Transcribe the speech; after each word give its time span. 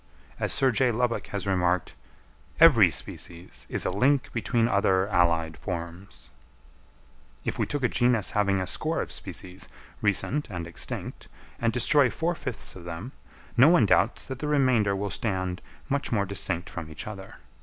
As 0.39 0.51
Sir 0.51 0.71
J. 0.71 0.91
Lubbock 0.91 1.27
has 1.27 1.45
remarked, 1.45 1.93
"Every 2.59 2.89
species 2.89 3.67
is 3.69 3.85
a 3.85 3.91
link 3.91 4.33
between 4.33 4.67
other 4.67 5.07
allied 5.09 5.55
forms." 5.55 6.31
If 7.45 7.59
we 7.59 7.67
take 7.67 7.83
a 7.83 7.87
genus 7.87 8.31
having 8.31 8.59
a 8.59 8.65
score 8.65 8.99
of 8.99 9.11
species, 9.11 9.69
recent 10.01 10.49
and 10.49 10.65
extinct, 10.65 11.27
and 11.59 11.71
destroy 11.71 12.09
four 12.09 12.33
fifths 12.33 12.75
of 12.75 12.83
them, 12.85 13.11
no 13.55 13.69
one 13.69 13.85
doubts 13.85 14.25
that 14.25 14.39
the 14.39 14.47
remainder 14.47 14.95
will 14.95 15.11
stand 15.11 15.61
much 15.87 16.11
more 16.11 16.25
distinct 16.25 16.67
from 16.67 16.89
each 16.89 17.05
other. 17.05 17.35